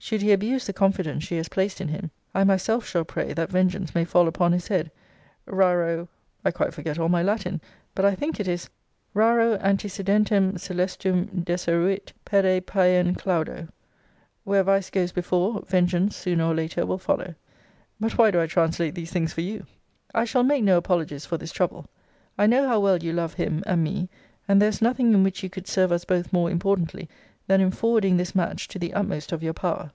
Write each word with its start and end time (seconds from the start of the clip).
Should 0.00 0.22
he 0.22 0.30
abuse 0.30 0.64
the 0.64 0.72
confidence 0.72 1.24
she 1.24 1.36
has 1.38 1.48
placed 1.48 1.80
in 1.80 1.88
him, 1.88 2.12
I 2.32 2.44
myself 2.44 2.86
shall 2.86 3.04
pray, 3.04 3.32
that 3.32 3.50
vengeance 3.50 3.96
may 3.96 4.04
fall 4.04 4.28
upon 4.28 4.52
his 4.52 4.68
head 4.68 4.92
Raro 5.44 6.06
I 6.44 6.52
quite 6.52 6.72
forget 6.72 7.00
all 7.00 7.08
my 7.08 7.20
Latin; 7.20 7.60
but 7.96 8.04
I 8.04 8.14
think 8.14 8.38
it 8.38 8.46
is, 8.46 8.70
Raro 9.12 9.58
antecedentem 9.58 10.52
scelestum 10.54 11.44
deseruit 11.44 12.12
pede 12.24 12.64
paean 12.64 13.16
claudo: 13.16 13.66
where 14.44 14.62
vice 14.62 14.88
goes 14.88 15.10
before, 15.10 15.62
vengeance 15.66 16.14
(sooner 16.16 16.44
or 16.46 16.54
later) 16.54 16.86
will 16.86 16.96
follow. 16.98 17.34
But 17.98 18.16
why 18.16 18.30
do 18.30 18.40
I 18.40 18.46
translate 18.46 18.94
these 18.94 19.10
things 19.10 19.32
for 19.32 19.40
you? 19.40 19.66
I 20.14 20.24
shall 20.24 20.44
make 20.44 20.62
no 20.62 20.76
apologies 20.78 21.26
for 21.26 21.38
this 21.38 21.50
trouble. 21.52 21.86
I 22.38 22.46
know 22.46 22.68
how 22.68 22.78
well 22.78 22.98
you 23.02 23.12
love 23.12 23.34
him 23.34 23.64
and 23.66 23.82
me; 23.82 24.08
and 24.46 24.62
there 24.62 24.68
is 24.68 24.80
nothing 24.80 25.12
in 25.12 25.24
which 25.24 25.42
you 25.42 25.50
could 25.50 25.66
serve 25.66 25.90
us 25.90 26.04
both 26.04 26.32
more 26.32 26.50
importantly, 26.52 27.08
than 27.48 27.62
in 27.62 27.70
forwarding 27.70 28.18
this 28.18 28.34
match 28.34 28.68
to 28.68 28.78
the 28.78 28.92
utmost 28.92 29.32
of 29.32 29.42
your 29.42 29.54
power. 29.54 29.90